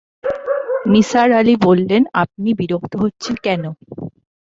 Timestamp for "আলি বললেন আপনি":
1.39-2.49